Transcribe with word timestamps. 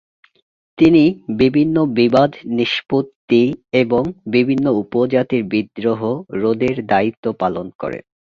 তিনি 0.77 1.03
বিভিন্ন 1.35 1.75
বিবাদ 1.93 2.29
নিষ্পত্তি 2.57 3.43
এবং 3.73 4.03
বিভিন্ন 4.27 4.65
উপজাতির 4.81 5.43
বিদ্রোহ 5.45 6.01
রোধের 6.33 6.77
দায়িত্ব 6.85 7.25
পালন 7.39 7.65
করেন। 7.79 8.03